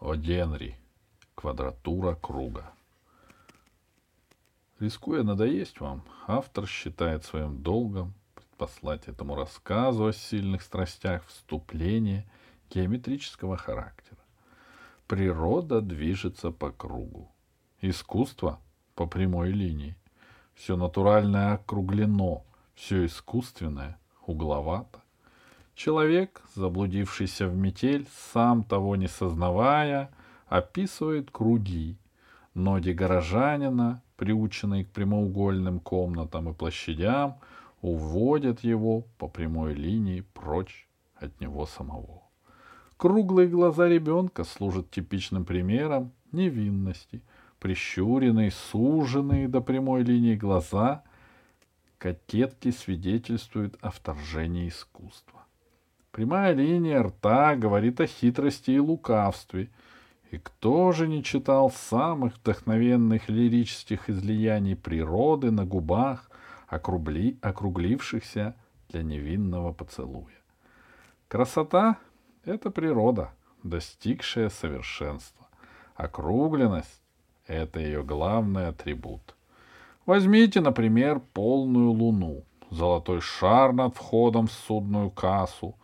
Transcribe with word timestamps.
О 0.00 0.14
Генри. 0.14 0.78
Квадратура 1.34 2.14
круга. 2.14 2.72
Рискуя 4.78 5.22
надоесть 5.22 5.78
вам, 5.80 6.02
автор 6.26 6.66
считает 6.66 7.26
своим 7.26 7.62
долгом 7.62 8.14
послать 8.56 9.08
этому 9.08 9.34
рассказу 9.34 10.06
о 10.06 10.14
сильных 10.14 10.62
страстях 10.62 11.26
вступление 11.26 12.26
геометрического 12.70 13.58
характера. 13.58 14.16
Природа 15.06 15.82
движется 15.82 16.50
по 16.50 16.72
кругу. 16.72 17.30
Искусство 17.82 18.58
по 18.94 19.06
прямой 19.06 19.50
линии. 19.50 19.98
Все 20.54 20.78
натуральное 20.78 21.52
округлено, 21.52 22.42
все 22.74 23.04
искусственное 23.04 24.00
угловато. 24.24 25.02
Человек, 25.82 26.42
заблудившийся 26.54 27.48
в 27.48 27.56
метель, 27.56 28.06
сам 28.34 28.64
того 28.64 28.96
не 28.96 29.08
сознавая, 29.08 30.10
описывает 30.46 31.30
круги. 31.30 31.96
Ноги 32.52 32.90
горожанина, 32.90 34.02
приученные 34.18 34.84
к 34.84 34.90
прямоугольным 34.90 35.80
комнатам 35.80 36.50
и 36.50 36.52
площадям, 36.52 37.36
уводят 37.80 38.60
его 38.60 39.06
по 39.16 39.26
прямой 39.26 39.72
линии 39.72 40.20
прочь 40.20 40.86
от 41.16 41.40
него 41.40 41.64
самого. 41.64 42.24
Круглые 42.98 43.48
глаза 43.48 43.88
ребенка 43.88 44.44
служат 44.44 44.90
типичным 44.90 45.46
примером 45.46 46.12
невинности. 46.30 47.22
Прищуренные, 47.58 48.50
суженные 48.50 49.48
до 49.48 49.62
прямой 49.62 50.02
линии 50.02 50.36
глаза 50.36 51.04
кокетки 51.96 52.70
свидетельствуют 52.70 53.78
о 53.80 53.90
вторжении 53.90 54.68
искусства. 54.68 55.39
Прямая 56.12 56.54
линия 56.54 57.02
рта 57.02 57.54
говорит 57.54 58.00
о 58.00 58.06
хитрости 58.06 58.72
и 58.72 58.78
лукавстве. 58.80 59.70
И 60.32 60.38
кто 60.38 60.92
же 60.92 61.06
не 61.06 61.22
читал 61.22 61.70
самых 61.70 62.36
вдохновенных 62.36 63.28
лирических 63.28 64.10
излияний 64.10 64.76
природы 64.76 65.50
на 65.50 65.64
губах, 65.64 66.30
округли, 66.68 67.38
округлившихся 67.42 68.54
для 68.88 69.02
невинного 69.02 69.72
поцелуя? 69.72 70.34
Красота— 71.28 71.96
это 72.44 72.70
природа, 72.70 73.32
достигшая 73.62 74.48
совершенства. 74.48 75.46
Округленность— 75.94 77.02
это 77.46 77.78
ее 77.78 78.02
главный 78.02 78.68
атрибут. 78.68 79.36
Возьмите, 80.06 80.60
например, 80.60 81.20
полную 81.34 81.92
луну, 81.92 82.42
золотой 82.70 83.20
шар 83.20 83.72
над 83.72 83.94
входом 83.94 84.48
в 84.48 84.52
судную 84.52 85.10
кассу, 85.10 85.76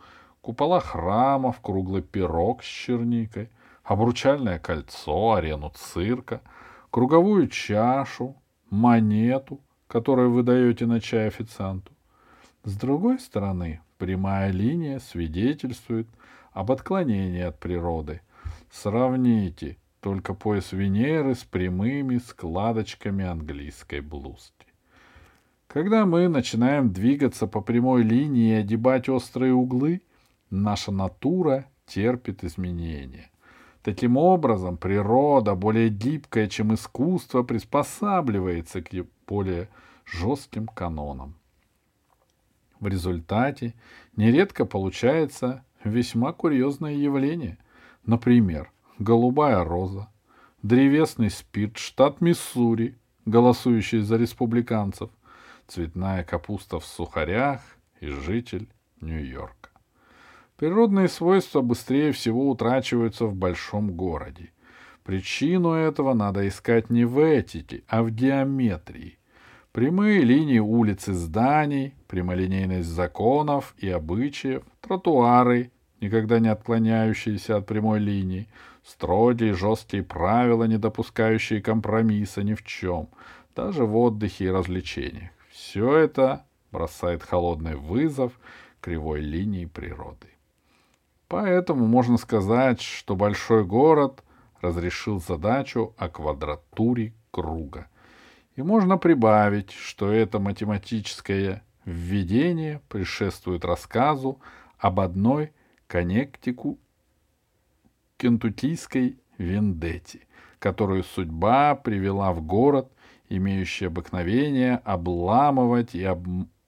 купола 0.47 0.79
храмов, 0.79 1.59
круглый 1.59 2.01
пирог 2.01 2.63
с 2.63 2.65
черникой, 2.65 3.49
обручальное 3.83 4.59
кольцо, 4.59 5.33
арену 5.33 5.73
цирка, 5.75 6.39
круговую 6.89 7.49
чашу, 7.49 8.33
монету, 8.69 9.59
которую 9.89 10.31
вы 10.31 10.43
даете 10.43 10.85
на 10.85 11.01
чай 11.01 11.27
официанту. 11.27 11.91
С 12.63 12.77
другой 12.77 13.19
стороны, 13.19 13.81
прямая 13.97 14.51
линия 14.51 14.99
свидетельствует 14.99 16.07
об 16.53 16.71
отклонении 16.71 17.41
от 17.41 17.59
природы. 17.59 18.21
Сравните 18.71 19.75
только 19.99 20.33
пояс 20.33 20.71
Венеры 20.71 21.35
с 21.35 21.43
прямыми 21.43 22.19
складочками 22.19 23.25
английской 23.25 23.99
блузки. 23.99 24.67
Когда 25.67 26.05
мы 26.05 26.29
начинаем 26.29 26.93
двигаться 26.93 27.47
по 27.47 27.59
прямой 27.59 28.03
линии 28.03 28.51
и 28.51 28.61
огибать 28.61 29.09
острые 29.09 29.53
углы, 29.53 30.01
наша 30.49 30.91
натура 30.91 31.65
терпит 31.85 32.43
изменения. 32.43 33.31
Таким 33.83 34.17
образом, 34.17 34.77
природа, 34.77 35.55
более 35.55 35.89
гибкая, 35.89 36.47
чем 36.47 36.73
искусство, 36.73 37.43
приспосабливается 37.43 38.81
к 38.81 38.89
более 39.27 39.69
жестким 40.05 40.67
канонам. 40.67 41.35
В 42.79 42.87
результате 42.87 43.73
нередко 44.15 44.65
получается 44.65 45.63
весьма 45.83 46.33
курьезное 46.33 46.93
явление. 46.93 47.57
Например, 48.05 48.71
голубая 48.99 49.63
роза, 49.63 50.09
древесный 50.63 51.29
спирт, 51.29 51.77
штат 51.77 52.21
Миссури, 52.21 52.97
голосующий 53.25 53.99
за 54.01 54.17
республиканцев, 54.17 55.09
цветная 55.67 56.23
капуста 56.23 56.79
в 56.79 56.85
сухарях 56.85 57.61
и 57.99 58.07
житель 58.07 58.69
Нью-Йорка. 59.01 59.69
Природные 60.57 61.07
свойства 61.07 61.61
быстрее 61.61 62.11
всего 62.11 62.49
утрачиваются 62.49 63.25
в 63.25 63.35
большом 63.35 63.91
городе. 63.91 64.49
Причину 65.03 65.73
этого 65.73 66.15
надо 66.15 66.47
искать 66.47 66.89
не 66.89 67.05
в 67.05 67.19
этике, 67.19 67.83
а 67.87 68.01
в 68.01 68.09
геометрии. 68.09 69.19
Прямые 69.71 70.21
линии 70.21 70.57
улиц 70.57 71.07
и 71.09 71.13
зданий, 71.13 71.93
прямолинейность 72.07 72.89
законов 72.89 73.75
и 73.77 73.87
обычаев, 73.87 74.63
тротуары, 74.81 75.71
никогда 76.01 76.39
не 76.39 76.47
отклоняющиеся 76.47 77.57
от 77.57 77.67
прямой 77.67 77.99
линии, 77.99 78.47
строгие 78.83 79.53
жесткие 79.53 80.01
правила, 80.01 80.63
не 80.63 80.79
допускающие 80.79 81.61
компромисса 81.61 82.41
ни 82.41 82.55
в 82.55 82.65
чем, 82.65 83.09
даже 83.55 83.85
в 83.85 83.95
отдыхе 83.95 84.45
и 84.45 84.49
развлечениях. 84.49 85.29
Все 85.51 85.95
это 85.97 86.45
бросает 86.71 87.21
холодный 87.21 87.75
вызов 87.75 88.33
кривой 88.81 89.21
линии 89.21 89.65
природы. 89.65 90.27
Поэтому 91.27 91.87
можно 91.87 92.17
сказать, 92.17 92.81
что 92.81 93.15
большой 93.15 93.65
город 93.65 94.23
разрешил 94.61 95.19
задачу 95.19 95.93
о 95.97 96.09
квадратуре 96.09 97.13
круга. 97.31 97.87
И 98.55 98.61
можно 98.61 98.97
прибавить, 98.97 99.71
что 99.71 100.11
это 100.11 100.39
математическое 100.39 101.63
введение 101.85 102.81
предшествует 102.89 103.65
рассказу 103.65 104.39
об 104.79 104.99
одной 104.99 105.53
коннектику 105.87 106.79
кентукийской 108.17 109.19
вендетте, 109.37 110.21
которую 110.59 111.03
судьба 111.03 111.75
привела 111.75 112.33
в 112.33 112.41
город, 112.41 112.91
имеющий 113.29 113.85
обыкновение 113.85 114.77
обламывать 114.77 115.93
и 115.93 116.03
об 116.03 116.25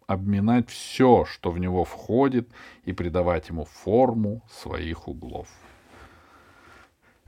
обминать 0.10 0.70
все, 0.72 1.24
что 1.26 1.52
в 1.52 1.60
него 1.60 1.86
входит, 1.86 2.50
и 2.84 2.94
придавать 2.94 3.50
ему 3.50 3.66
форму 3.66 4.42
своих 4.50 5.08
углов. 5.08 5.48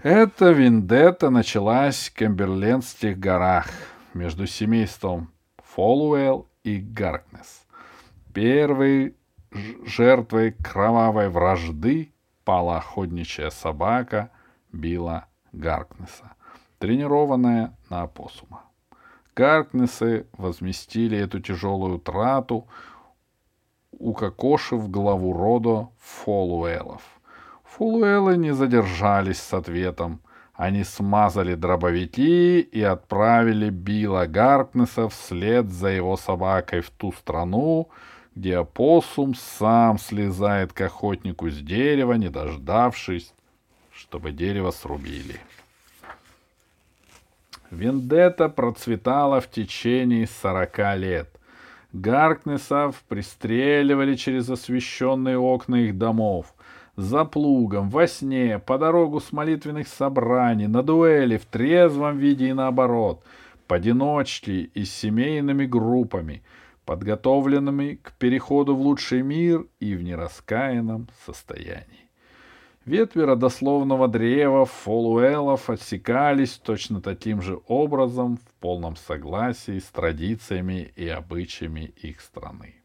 Эта 0.01 0.49
вендетта 0.49 1.29
началась 1.29 2.09
в 2.09 2.13
Кемберлендских 2.15 3.19
горах 3.19 3.67
между 4.15 4.47
семейством 4.47 5.31
Фолуэлл 5.57 6.49
и 6.63 6.79
Гаркнес. 6.79 7.67
Первой 8.33 9.15
жертвой 9.85 10.53
кровавой 10.53 11.29
вражды 11.29 12.11
пала 12.43 12.77
охотничья 12.77 13.51
собака 13.51 14.31
Билла 14.71 15.27
Гаркнеса, 15.51 16.31
тренированная 16.79 17.77
на 17.91 18.01
опоссума. 18.01 18.70
Гаркнесы 19.41 20.27
возместили 20.33 21.17
эту 21.17 21.39
тяжелую 21.39 21.97
трату, 21.97 22.67
укокошив 23.91 24.87
главу 24.91 25.33
рода 25.33 25.89
Фолуэлов. 25.99 27.01
Фолуэлы 27.63 28.37
не 28.37 28.53
задержались 28.53 29.39
с 29.39 29.51
ответом. 29.51 30.21
Они 30.53 30.83
смазали 30.83 31.55
дробовики 31.55 32.59
и 32.59 32.83
отправили 32.83 33.71
Билла 33.71 34.27
Гаркнеса 34.27 35.09
вслед 35.09 35.71
за 35.71 35.87
его 35.87 36.17
собакой 36.17 36.81
в 36.81 36.91
ту 36.91 37.11
страну, 37.11 37.89
где 38.35 38.57
опоссум 38.57 39.33
сам 39.33 39.97
слезает 39.97 40.71
к 40.71 40.81
охотнику 40.81 41.49
с 41.49 41.57
дерева, 41.57 42.13
не 42.13 42.29
дождавшись, 42.29 43.33
чтобы 43.91 44.33
дерево 44.33 44.69
срубили. 44.69 45.39
Вендетта 47.71 48.49
процветала 48.49 49.39
в 49.39 49.49
течение 49.49 50.27
сорока 50.27 50.95
лет. 50.95 51.29
Гаркнесов 51.93 53.01
пристреливали 53.07 54.15
через 54.15 54.49
освещенные 54.49 55.37
окна 55.37 55.75
их 55.75 55.97
домов. 55.97 56.53
За 56.97 57.23
плугом, 57.23 57.89
во 57.89 58.07
сне, 58.07 58.59
по 58.59 58.77
дорогу 58.77 59.21
с 59.21 59.31
молитвенных 59.31 59.87
собраний, 59.87 60.67
на 60.67 60.83
дуэли, 60.83 61.37
в 61.37 61.45
трезвом 61.45 62.17
виде 62.17 62.49
и 62.49 62.53
наоборот, 62.53 63.23
поодиночке 63.67 64.63
и 64.63 64.83
семейными 64.83 65.65
группами, 65.65 66.43
подготовленными 66.85 67.99
к 68.03 68.11
переходу 68.13 68.75
в 68.75 68.81
лучший 68.81 69.21
мир 69.21 69.65
и 69.79 69.95
в 69.95 70.03
нераскаянном 70.03 71.07
состоянии. 71.25 72.10
Ветви 72.85 73.21
родословного 73.21 74.07
древа 74.07 74.65
фолуэлов 74.65 75.69
отсекались 75.69 76.57
точно 76.57 76.99
таким 76.99 77.39
же 77.39 77.59
образом 77.67 78.37
в 78.37 78.53
полном 78.59 78.95
согласии 78.95 79.77
с 79.77 79.85
традициями 79.85 80.91
и 80.95 81.07
обычаями 81.07 81.93
их 82.01 82.21
страны. 82.21 82.81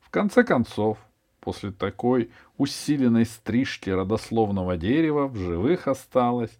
В 0.00 0.10
конце 0.10 0.44
концов, 0.44 0.98
после 1.40 1.70
такой 1.70 2.30
усиленной 2.58 3.24
стрижки 3.24 3.88
родословного 3.88 4.76
дерева 4.76 5.26
в 5.26 5.36
живых 5.36 5.88
осталось 5.88 6.58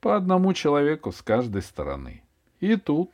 по 0.00 0.14
одному 0.14 0.52
человеку 0.52 1.10
с 1.10 1.22
каждой 1.22 1.62
стороны. 1.62 2.22
И 2.60 2.76
тут 2.76 3.10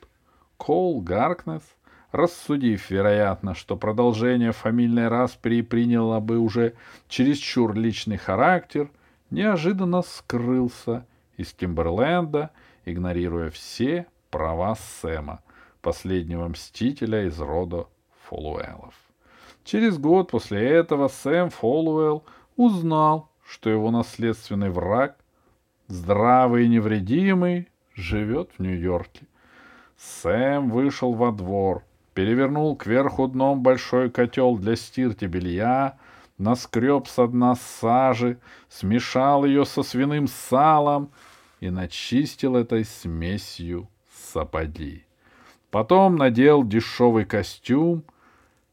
Кол 0.57 1.01
Гаркнес, 1.01 1.63
рассудив, 2.13 2.91
вероятно, 2.91 3.55
что 3.55 3.77
продолжение 3.77 4.53
фамильной 4.53 5.09
распри 5.09 5.63
приняло 5.63 6.21
бы 6.21 6.39
уже 6.39 6.75
чересчур 7.09 7.75
личный 7.75 8.17
характер, 8.17 8.91
неожиданно 9.31 10.03
скрылся 10.03 11.07
из 11.37 11.53
Кимберленда, 11.53 12.51
игнорируя 12.85 13.51
все 13.51 14.07
права 14.31 14.75
Сэма, 14.75 15.41
последнего 15.81 16.49
мстителя 16.49 17.27
из 17.27 17.39
рода 17.41 17.87
Фолуэлов. 18.25 18.95
Через 19.65 19.99
год 19.99 20.31
после 20.31 20.69
этого 20.69 21.09
Сэм 21.09 21.51
Фолуэлл 21.51 22.25
узнал, 22.57 23.31
что 23.47 23.71
его 23.71 23.91
наследственный 23.91 24.71
враг, 24.71 25.17
здравый 25.87 26.65
и 26.65 26.69
невредимый, 26.69 27.69
живет 27.95 28.51
в 28.57 28.63
Нью-Йорке. 28.63 29.27
Сэм 29.97 30.71
вышел 30.71 31.13
во 31.13 31.31
двор, 31.31 31.85
перевернул 32.15 32.77
кверху 32.77 33.29
дном 33.29 33.63
большой 33.63 34.11
котел 34.11 34.57
для 34.57 34.77
стирки 34.77 35.25
белья, 35.25 35.99
наскреб 36.39 37.07
со 37.07 37.27
дна 37.27 37.55
сажи, 37.55 38.39
смешал 38.69 39.45
ее 39.45 39.65
со 39.65 39.83
свиным 39.83 40.27
салом 40.27 41.11
и 41.61 41.71
начистил 41.71 42.57
этой 42.57 42.85
смесью 42.85 43.89
сапоги. 44.33 45.05
Потом 45.71 46.17
надел 46.17 46.65
дешевый 46.65 47.25
костюм, 47.25 48.05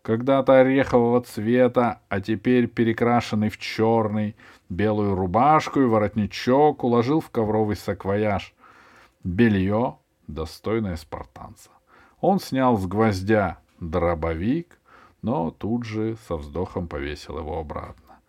когда-то 0.01 0.61
орехового 0.61 1.21
цвета, 1.21 2.01
а 2.09 2.21
теперь 2.21 2.67
перекрашенный 2.67 3.49
в 3.49 3.57
черный, 3.57 4.35
белую 4.69 5.15
рубашку 5.15 5.81
и 5.81 5.85
воротничок 5.85 6.83
уложил 6.83 7.19
в 7.19 7.29
ковровый 7.29 7.75
саквояж. 7.75 8.53
Белье, 9.23 9.97
достойное 10.27 10.95
спартанца. 10.95 11.69
Он 12.19 12.39
снял 12.39 12.77
с 12.77 12.85
гвоздя 12.85 13.59
дробовик, 13.79 14.79
но 15.21 15.51
тут 15.51 15.83
же 15.83 16.17
со 16.27 16.35
вздохом 16.35 16.87
повесил 16.87 17.37
его 17.39 17.59
обратно. 17.59 18.19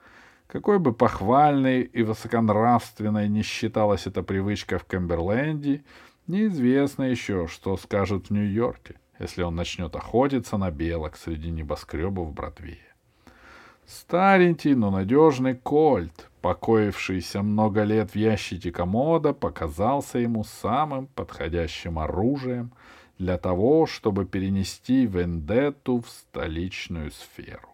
Какой 0.47 0.79
бы 0.79 0.93
похвальной 0.93 1.83
и 1.83 2.03
высоконравственной 2.03 3.29
не 3.29 3.43
считалась 3.43 4.07
эта 4.07 4.23
привычка 4.23 4.79
в 4.79 4.85
Камберленде, 4.85 5.83
Неизвестно 6.29 7.05
еще, 7.05 7.47
что 7.47 7.79
скажут 7.79 8.27
в 8.27 8.33
Нью-Йорке, 8.35 8.97
если 9.19 9.43
он 9.43 9.57
начнет 9.57 9.97
охотиться 9.97 10.59
на 10.59 10.71
белок 10.71 11.17
среди 11.17 11.49
небоскребов 11.49 12.35
Бродвея. 12.35 12.95
Старенький, 13.87 14.75
но 14.75 14.91
надежный 14.91 15.55
кольт, 15.55 16.29
покоившийся 16.43 17.43
много 17.43 17.83
лет 17.85 18.11
в 18.11 18.17
ящике 18.17 18.71
комода, 18.71 19.33
показался 19.33 20.19
ему 20.19 20.45
самым 20.45 21.07
подходящим 21.07 21.99
оружием 21.99 22.73
для 23.19 23.39
того, 23.39 23.87
чтобы 23.87 24.25
перенести 24.25 25.07
вендетту 25.07 26.01
в 26.01 26.09
столичную 26.09 27.11
сферу. 27.11 27.69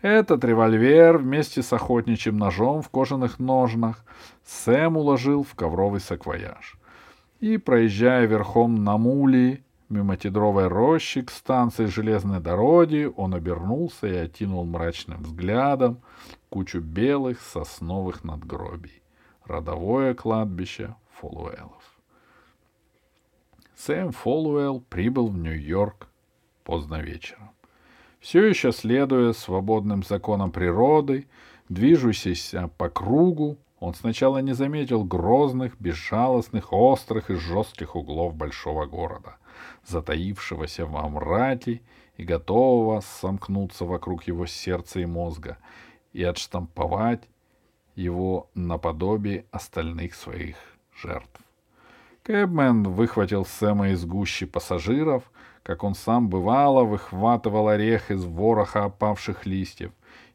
Этот 0.00 0.44
револьвер 0.44 1.18
вместе 1.18 1.62
с 1.62 1.72
охотничьим 1.72 2.36
ножом 2.36 2.82
в 2.82 2.88
кожаных 2.88 3.38
ножнах 3.38 4.04
Сэм 4.44 4.96
уложил 4.96 5.44
в 5.44 5.54
ковровый 5.54 6.00
саквояж 6.00 6.76
и, 7.40 7.58
проезжая 7.58 8.26
верхом 8.26 8.84
на 8.84 8.96
муле 8.96 9.62
мимо 9.88 10.16
тедровой 10.16 10.68
рощи 10.68 11.22
к 11.22 11.30
станции 11.30 11.84
железной 11.84 12.40
дороги, 12.40 13.10
он 13.16 13.34
обернулся 13.34 14.06
и 14.06 14.16
окинул 14.16 14.64
мрачным 14.64 15.22
взглядом 15.22 16.00
кучу 16.48 16.80
белых 16.80 17.40
сосновых 17.40 18.24
надгробий. 18.24 19.02
Родовое 19.44 20.14
кладбище 20.14 20.94
Фолуэлов. 21.20 21.82
Сэм 23.76 24.12
Фолуэлл 24.12 24.80
прибыл 24.80 25.28
в 25.28 25.38
Нью-Йорк 25.38 26.08
поздно 26.64 27.00
вечером. 27.00 27.50
Все 28.20 28.44
еще 28.44 28.70
следуя 28.70 29.32
свободным 29.32 30.04
законам 30.04 30.52
природы, 30.52 31.26
движущийся 31.68 32.70
по 32.78 32.88
кругу, 32.88 33.58
он 33.80 33.94
сначала 33.94 34.38
не 34.38 34.52
заметил 34.52 35.02
грозных, 35.02 35.76
безжалостных, 35.80 36.72
острых 36.72 37.30
и 37.30 37.34
жестких 37.34 37.96
углов 37.96 38.36
большого 38.36 38.86
города, 38.86 39.38
затаившегося 39.84 40.86
во 40.86 41.08
мраке 41.08 41.82
и 42.16 42.22
готового 42.22 43.00
сомкнуться 43.00 43.84
вокруг 43.84 44.22
его 44.28 44.46
сердца 44.46 45.00
и 45.00 45.04
мозга 45.04 45.58
и 46.12 46.22
отштамповать 46.22 47.28
его 47.96 48.48
наподобие 48.54 49.46
остальных 49.50 50.14
своих 50.14 50.56
жертв. 50.94 51.40
Кэбмен 52.24 52.84
выхватил 52.84 53.44
Сэма 53.44 53.90
из 53.90 54.04
гущи 54.04 54.46
пассажиров, 54.46 55.24
как 55.62 55.84
он 55.84 55.94
сам 55.94 56.28
бывало 56.28 56.84
выхватывал 56.84 57.68
орех 57.68 58.10
из 58.10 58.24
вороха 58.24 58.84
опавших 58.84 59.46
листьев, 59.46 59.92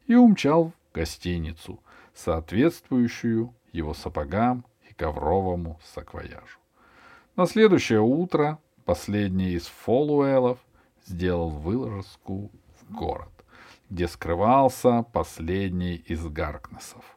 и 0.08 0.16
умчал 0.16 0.72
в 0.90 0.96
гостиницу— 0.96 1.80
соответствующую 2.18 3.54
его 3.72 3.94
сапогам 3.94 4.66
и 4.90 4.94
ковровому 4.94 5.80
саквояжу. 5.94 6.60
На 7.36 7.46
следующее 7.46 8.02
утро 8.02 8.58
последний 8.86 9.52
из 9.52 9.68
фолуэлов 9.68 10.58
сделал 11.06 11.50
вылазку 11.50 12.52
в 12.82 12.92
город, 12.92 13.32
где 13.90 14.08
скрывался 14.08 15.04
последний 15.14 15.96
из 15.96 16.26
Гаркнесов. 16.26 17.17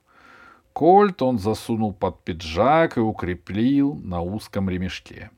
Кольт 0.73 1.23
он 1.23 1.39
засунул 1.39 1.93
под 1.93 2.23
пиджак 2.25 2.97
и 2.97 3.01
укрепил 3.01 3.95
на 3.95 4.23
узком 4.23 4.71
ремешке. 4.71 5.31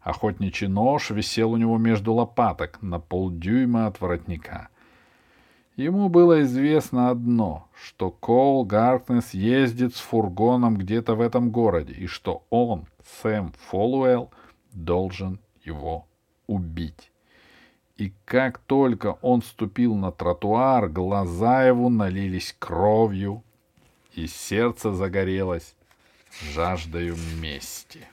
Охотничий 0.00 0.68
нож 0.68 1.10
висел 1.10 1.52
у 1.52 1.56
него 1.56 1.78
между 1.78 2.12
лопаток 2.12 2.78
на 2.82 2.98
полдюйма 3.00 3.86
от 3.86 4.00
воротника— 4.00 4.68
Ему 5.76 6.08
было 6.08 6.42
известно 6.42 7.10
одно, 7.10 7.66
что 7.74 8.12
Коул 8.12 8.64
Гаркнес 8.64 9.34
ездит 9.34 9.96
с 9.96 9.98
фургоном 9.98 10.76
где-то 10.76 11.16
в 11.16 11.20
этом 11.20 11.50
городе, 11.50 11.92
и 11.94 12.06
что 12.06 12.44
он, 12.48 12.86
Сэм 13.22 13.52
Фолуэлл, 13.68 14.30
должен 14.72 15.40
его 15.64 16.06
убить. 16.46 17.10
И 17.96 18.12
как 18.24 18.58
только 18.58 19.18
он 19.20 19.42
ступил 19.42 19.96
на 19.96 20.12
тротуар, 20.12 20.88
глаза 20.88 21.64
его 21.64 21.88
налились 21.88 22.54
кровью, 22.56 23.42
и 24.14 24.26
сердце 24.26 24.92
загорелось 24.92 25.74
жаждою 26.52 27.16
мести. 27.40 28.06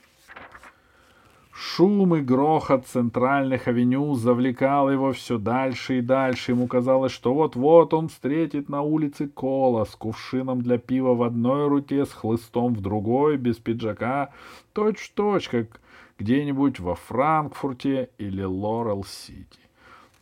Шум 1.52 2.16
и 2.16 2.20
грохот 2.20 2.86
центральных 2.86 3.68
авеню 3.68 4.14
завлекал 4.14 4.90
его 4.90 5.12
все 5.12 5.38
дальше 5.38 5.98
и 5.98 6.00
дальше. 6.00 6.52
Ему 6.52 6.66
казалось, 6.66 7.12
что 7.12 7.34
вот-вот 7.34 7.94
он 7.94 8.08
встретит 8.08 8.68
на 8.68 8.82
улице 8.82 9.28
Кола 9.28 9.84
с 9.84 9.94
кувшином 9.94 10.62
для 10.62 10.78
пива 10.78 11.14
в 11.14 11.22
одной 11.22 11.68
руке, 11.68 12.04
с 12.04 12.12
хлыстом 12.12 12.74
в 12.74 12.80
другой, 12.80 13.36
без 13.36 13.58
пиджака, 13.58 14.30
точь-в-точь, 14.72 15.48
как 15.48 15.80
где-нибудь 16.18 16.80
во 16.80 16.94
Франкфурте 16.94 18.10
или 18.18 18.42
Лорел-Сити. 18.42 19.60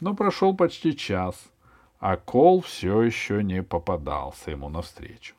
Но 0.01 0.15
прошел 0.15 0.55
почти 0.55 0.97
час, 0.97 1.51
а 2.01 2.17
Кол 2.17 2.61
все 2.61 3.03
еще 3.03 3.43
не 3.43 3.63
попадался 3.63 4.51
ему 4.51 4.69
навстречу. 4.69 5.35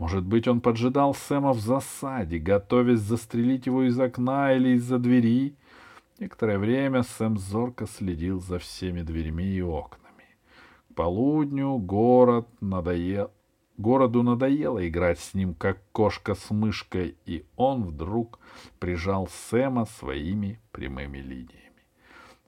Может 0.00 0.24
быть, 0.24 0.48
он 0.48 0.62
поджидал 0.62 1.14
Сэма 1.14 1.52
в 1.52 1.60
засаде, 1.60 2.38
готовясь 2.38 3.00
застрелить 3.00 3.66
его 3.66 3.82
из 3.82 4.00
окна 4.00 4.54
или 4.54 4.70
из-за 4.70 4.98
двери. 4.98 5.54
Некоторое 6.18 6.58
время 6.58 7.02
Сэм 7.02 7.36
зорко 7.36 7.86
следил 7.86 8.40
за 8.40 8.58
всеми 8.58 9.02
дверьми 9.02 9.44
и 9.44 9.60
окнами. 9.60 10.24
К 10.88 10.94
полудню 10.94 11.76
город 11.76 12.48
надоел... 12.62 13.30
Городу 13.76 14.22
надоело 14.22 14.86
играть 14.88 15.20
с 15.20 15.34
ним, 15.34 15.54
как 15.54 15.82
кошка 15.92 16.34
с 16.34 16.50
мышкой, 16.50 17.16
и 17.26 17.44
он 17.56 17.84
вдруг 17.84 18.38
прижал 18.78 19.28
Сэма 19.28 19.84
своими 19.84 20.60
прямыми 20.72 21.18
линиями. 21.18 21.69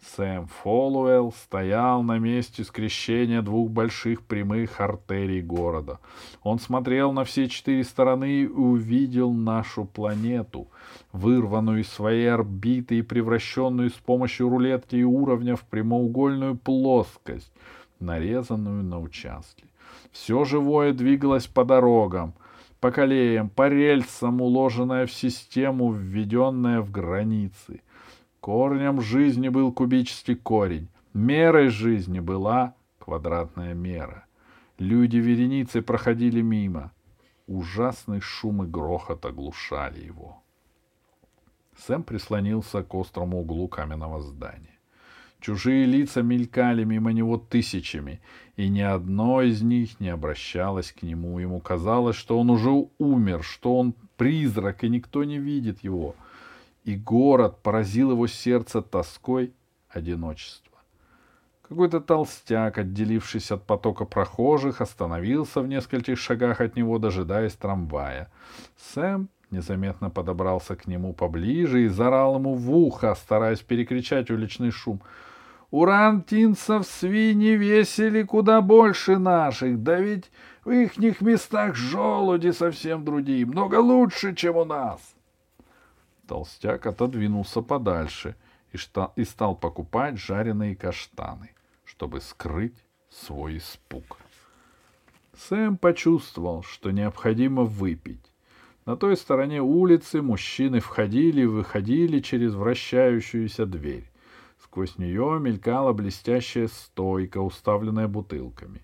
Сэм 0.02 0.48
Фолуэлл 0.48 1.32
стоял 1.32 2.02
на 2.02 2.18
месте 2.18 2.64
скрещения 2.64 3.40
двух 3.40 3.70
больших 3.70 4.22
прямых 4.22 4.80
артерий 4.80 5.40
города. 5.40 6.00
Он 6.42 6.58
смотрел 6.58 7.12
на 7.12 7.24
все 7.24 7.48
четыре 7.48 7.84
стороны 7.84 8.42
и 8.42 8.46
увидел 8.46 9.32
нашу 9.32 9.84
планету, 9.84 10.66
вырванную 11.12 11.82
из 11.82 11.88
своей 11.88 12.30
орбиты 12.30 12.98
и 12.98 13.02
превращенную 13.02 13.90
с 13.90 13.94
помощью 13.94 14.48
рулетки 14.48 14.96
и 14.96 15.04
уровня 15.04 15.54
в 15.54 15.62
прямоугольную 15.62 16.56
плоскость, 16.56 17.52
нарезанную 18.00 18.82
на 18.82 19.00
участки. 19.00 19.64
Все 20.10 20.44
живое 20.44 20.92
двигалось 20.92 21.46
по 21.46 21.64
дорогам, 21.64 22.34
по 22.80 22.90
колеям, 22.90 23.48
по 23.48 23.68
рельсам, 23.68 24.40
уложенное 24.40 25.06
в 25.06 25.12
систему, 25.12 25.92
введенное 25.92 26.80
в 26.80 26.90
границы— 26.90 27.82
Корнем 28.42 29.00
жизни 29.00 29.50
был 29.50 29.70
кубический 29.70 30.34
корень, 30.34 30.88
мерой 31.14 31.68
жизни 31.68 32.18
была 32.18 32.74
квадратная 32.98 33.72
мера. 33.72 34.26
Люди 34.78 35.18
вереницы 35.18 35.80
проходили 35.80 36.40
мимо. 36.40 36.90
Ужасный 37.46 38.20
шум 38.20 38.64
и 38.64 38.66
грохот 38.66 39.24
оглушали 39.26 40.00
его. 40.00 40.42
Сэм 41.86 42.02
прислонился 42.02 42.82
к 42.82 42.92
острому 42.96 43.42
углу 43.42 43.68
каменного 43.68 44.20
здания. 44.20 44.76
Чужие 45.38 45.86
лица 45.86 46.22
мелькали 46.22 46.82
мимо 46.82 47.12
него 47.12 47.38
тысячами, 47.38 48.20
и 48.56 48.68
ни 48.68 48.80
одно 48.80 49.42
из 49.42 49.62
них 49.62 50.00
не 50.00 50.08
обращалось 50.08 50.90
к 50.90 51.02
нему. 51.02 51.38
Ему 51.38 51.60
казалось, 51.60 52.16
что 52.16 52.40
он 52.40 52.50
уже 52.50 52.70
умер, 52.98 53.44
что 53.44 53.78
он 53.78 53.94
призрак, 54.16 54.82
и 54.82 54.88
никто 54.88 55.22
не 55.22 55.38
видит 55.38 55.84
его. 55.84 56.16
И 56.84 56.96
город 56.96 57.62
поразил 57.62 58.10
его 58.10 58.26
сердце 58.26 58.82
тоской 58.82 59.52
одиночества. 59.88 60.78
Какой-то 61.62 62.00
толстяк, 62.00 62.78
отделившись 62.78 63.50
от 63.50 63.66
потока 63.66 64.04
прохожих, 64.04 64.80
остановился 64.80 65.60
в 65.60 65.68
нескольких 65.68 66.18
шагах 66.18 66.60
от 66.60 66.76
него, 66.76 66.98
дожидаясь 66.98 67.54
трамвая. 67.54 68.30
Сэм 68.76 69.28
незаметно 69.50 70.10
подобрался 70.10 70.76
к 70.76 70.86
нему 70.86 71.14
поближе 71.14 71.84
и 71.84 71.88
зарал 71.88 72.36
ему 72.36 72.54
в 72.54 72.74
ухо, 72.74 73.14
стараясь 73.14 73.60
перекричать 73.60 74.30
уличный 74.30 74.70
шум— 74.70 75.00
у 75.72 75.86
рантинцев 75.86 76.86
свиньи 76.86 77.56
весили 77.56 78.24
куда 78.24 78.60
больше 78.60 79.16
наших, 79.16 79.82
да 79.82 79.98
ведь 79.98 80.30
в 80.66 80.70
ихних 80.70 81.22
местах 81.22 81.76
желуди 81.76 82.50
совсем 82.50 83.06
другие, 83.06 83.46
много 83.46 83.76
лучше, 83.76 84.34
чем 84.34 84.56
у 84.56 84.66
нас. 84.66 85.00
Толстяк 86.32 86.86
отодвинулся 86.86 87.60
подальше 87.60 88.36
и, 88.72 88.78
шта- 88.78 89.12
и 89.16 89.24
стал 89.24 89.54
покупать 89.54 90.16
жареные 90.16 90.74
каштаны, 90.74 91.50
чтобы 91.84 92.22
скрыть 92.22 92.86
свой 93.10 93.58
испуг. 93.58 94.16
Сэм 95.36 95.76
почувствовал, 95.76 96.62
что 96.62 96.90
необходимо 96.90 97.64
выпить. 97.64 98.32
На 98.86 98.96
той 98.96 99.18
стороне 99.18 99.60
улицы 99.60 100.22
мужчины 100.22 100.80
входили 100.80 101.42
и 101.42 101.44
выходили 101.44 102.20
через 102.20 102.54
вращающуюся 102.54 103.66
дверь. 103.66 104.10
Сквозь 104.64 104.96
нее 104.96 105.38
мелькала 105.38 105.92
блестящая 105.92 106.68
стойка, 106.68 107.42
уставленная 107.42 108.08
бутылками. 108.08 108.80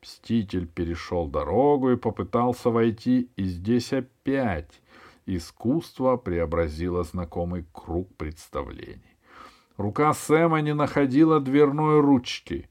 Мститель 0.00 0.66
перешел 0.66 1.28
дорогу 1.28 1.90
и 1.90 1.96
попытался 1.96 2.70
войти, 2.70 3.28
и 3.36 3.44
здесь 3.44 3.92
опять 3.92 4.80
искусство 5.26 6.16
преобразило 6.16 7.02
знакомый 7.02 7.66
круг 7.72 8.14
представлений. 8.16 9.16
Рука 9.76 10.14
Сэма 10.14 10.60
не 10.62 10.74
находила 10.74 11.40
дверной 11.40 12.00
ручки. 12.00 12.68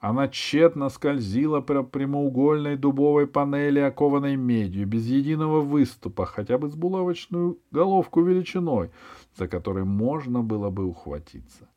Она 0.00 0.28
тщетно 0.28 0.88
скользила 0.88 1.60
по 1.60 1.84
прямоугольной 1.84 2.76
дубовой 2.76 3.28
панели, 3.28 3.78
окованной 3.78 4.34
медью, 4.34 4.86
без 4.86 5.06
единого 5.06 5.60
выступа, 5.60 6.26
хотя 6.26 6.58
бы 6.58 6.68
с 6.68 6.74
булавочную 6.74 7.60
головку 7.70 8.22
величиной, 8.22 8.90
за 9.36 9.46
которой 9.46 9.84
можно 9.84 10.42
было 10.42 10.70
бы 10.70 10.86
ухватиться. 10.86 11.68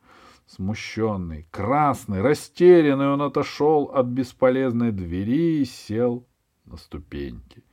Смущенный, 0.47 1.47
красный, 1.51 2.21
растерянный, 2.21 3.09
он 3.09 3.21
отошел 3.21 3.91
от 3.93 4.07
бесполезной 4.07 4.91
двери 4.91 5.61
и 5.61 5.65
сел 5.65 6.27
на 6.65 6.77
ступеньки. 6.77 7.64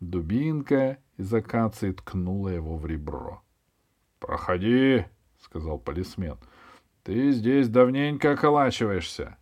Дубинка 0.00 0.98
из 1.16 1.32
акации 1.34 1.92
ткнула 1.92 2.50
его 2.50 2.76
в 2.76 2.86
ребро.— 2.86 3.42
Проходи,— 4.20 5.04
сказал 5.40 5.78
полисмен.— 5.78 6.36
Ты 7.02 7.32
здесь 7.32 7.68
давненько 7.68 8.32
околачиваешься. 8.32 9.36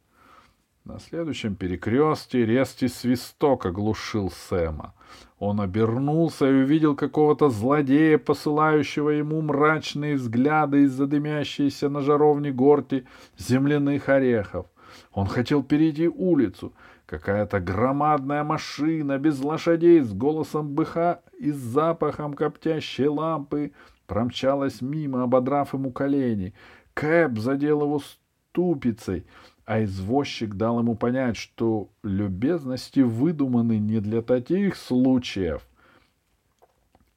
На 0.86 1.00
следующем 1.00 1.56
перекрестке 1.56 2.46
резкий 2.46 2.86
свисток 2.86 3.66
оглушил 3.66 4.30
Сэма. 4.30 4.94
Он 5.38 5.60
обернулся 5.60 6.48
и 6.48 6.62
увидел 6.62 6.94
какого-то 6.94 7.50
злодея, 7.50 8.18
посылающего 8.18 9.10
ему 9.10 9.42
мрачные 9.42 10.14
взгляды 10.14 10.84
из-за 10.84 11.06
дымящейся 11.06 11.88
на 11.88 12.02
жаровне 12.02 12.52
горти 12.52 13.04
земляных 13.36 14.08
орехов. 14.08 14.66
Он 15.12 15.26
хотел 15.26 15.64
перейти 15.64 16.08
улицу. 16.08 16.72
Какая-то 17.06 17.60
громадная 17.60 18.42
машина 18.42 19.18
без 19.18 19.40
лошадей 19.40 20.00
с 20.00 20.12
голосом 20.12 20.75
быха 20.75 21.22
и 21.38 21.52
с 21.52 21.56
запахом 21.56 22.34
коптящей 22.34 23.06
лампы 23.06 23.72
промчалась 24.06 24.80
мимо, 24.80 25.22
ободрав 25.22 25.72
ему 25.72 25.92
колени. 25.92 26.52
Кэп 26.94 27.38
задел 27.38 27.82
его 27.82 28.00
ступицей— 28.00 29.25
а 29.66 29.82
извозчик 29.82 30.54
дал 30.54 30.78
ему 30.78 30.94
понять, 30.94 31.36
что 31.36 31.90
любезности 32.04 33.00
выдуманы 33.00 33.78
не 33.78 34.00
для 34.00 34.22
таких 34.22 34.76
случаев. 34.76 35.66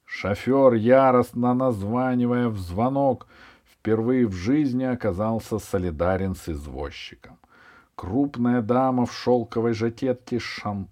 Шофер, 0.04 0.74
яростно 0.74 1.54
названивая 1.54 2.50
в 2.50 2.58
звонок, 2.58 3.28
впервые 3.72 4.26
в 4.26 4.34
жизни 4.34 4.84
оказался 4.84 5.60
солидарен 5.60 6.36
с 6.36 6.50
извозчиком. 6.50 7.38
Крупная 8.00 8.62
дама 8.62 9.06
в 9.06 9.12
шелковой 9.12 9.74
жакетке 9.74 10.40
Шан... 10.40 10.88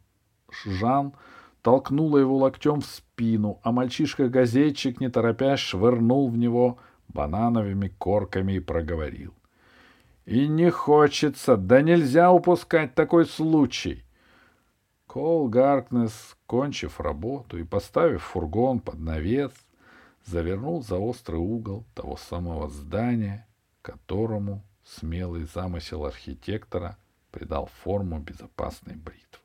Жан 0.66 1.14
толкнула 1.62 2.18
его 2.18 2.36
локтем 2.36 2.82
в 2.82 2.86
спину, 2.86 3.62
а 3.64 3.72
мальчишка-газетчик, 3.72 5.00
не 5.00 5.08
торопясь, 5.08 5.62
швырнул 5.62 6.28
в 6.28 6.38
него 6.38 6.80
банановыми 7.08 7.88
корками 7.88 8.56
и 8.56 8.60
проговорил. 8.60 9.34
И 10.26 10.50
не 10.50 10.70
хочется, 10.70 11.56
да 11.56 11.82
нельзя 11.82 12.30
упускать 12.30 12.94
такой 12.94 13.26
случай. 13.26 14.04
Кол 15.06 15.48
Гаркнес, 15.48 16.36
кончив 16.46 17.00
работу 17.00 17.58
и 17.58 17.64
поставив 17.64 18.22
фургон 18.22 18.82
под 18.82 19.00
навес, 19.00 19.54
завернул 20.26 20.84
за 20.84 20.98
острый 20.98 21.40
угол 21.40 21.86
того 21.94 22.18
самого 22.18 22.68
здания, 22.68 23.48
которому 23.82 24.62
смелый 24.88 25.44
замысел 25.44 26.06
архитектора 26.06 26.98
придал 27.32 27.70
форму 27.84 28.20
безопасной 28.20 28.96
бритвы. 28.96 29.42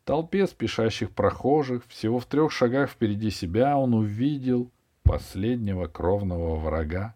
В 0.00 0.04
толпе 0.04 0.46
спешащих 0.46 1.10
прохожих, 1.10 1.86
всего 1.86 2.18
в 2.18 2.26
трех 2.26 2.52
шагах 2.52 2.90
впереди 2.90 3.30
себя, 3.30 3.76
он 3.78 3.94
увидел 3.94 4.70
последнего 5.02 5.86
кровного 5.86 6.56
врага 6.56 7.14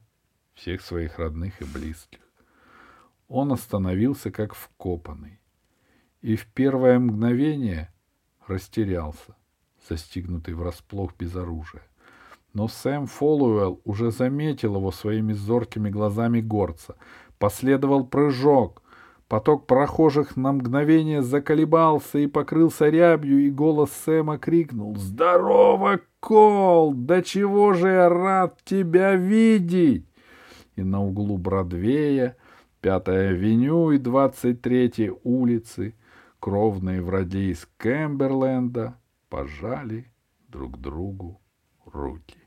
всех 0.54 0.80
своих 0.82 1.18
родных 1.18 1.60
и 1.60 1.64
близких. 1.64 2.20
Он 3.28 3.52
остановился 3.52 4.30
как 4.30 4.54
вкопанный. 4.54 5.40
И 6.22 6.36
в 6.36 6.46
первое 6.46 6.98
мгновение 6.98 7.92
растерялся, 8.46 9.36
застигнутый 9.88 10.54
врасплох 10.54 11.14
без 11.16 11.34
оружия. 11.34 11.82
Но 12.52 12.68
Сэм 12.68 13.06
Фоллуэлл 13.06 13.82
уже 13.84 14.10
заметил 14.10 14.76
его 14.76 14.90
своими 14.90 15.34
зоркими 15.34 15.90
глазами 15.90 16.40
горца. 16.40 16.96
Последовал 17.38 18.06
прыжок. 18.06 18.82
Поток 19.28 19.66
прохожих 19.66 20.36
на 20.36 20.52
мгновение 20.52 21.22
заколебался 21.22 22.18
и 22.18 22.26
покрылся 22.26 22.88
рябью, 22.88 23.40
и 23.40 23.50
голос 23.50 23.90
Сэма 24.04 24.38
крикнул 24.38 24.96
«Здорово, 24.96 26.00
Кол! 26.20 26.94
Да 26.94 27.22
чего 27.22 27.72
же 27.72 27.88
я 27.88 28.08
рад 28.08 28.62
тебя 28.64 29.16
видеть!» 29.16 30.06
И 30.76 30.82
на 30.82 31.02
углу 31.02 31.38
Бродвея 31.38 32.36
Пятая 32.86 33.30
авеню 33.30 33.90
и 33.90 33.98
двадцать 33.98 34.62
третьей 34.62 35.10
улицы, 35.24 35.96
кровные 36.38 37.02
враги 37.02 37.50
из 37.50 37.68
Кэмберленда, 37.78 38.96
пожали 39.28 40.12
друг 40.46 40.78
другу 40.78 41.40
руки. 41.84 42.45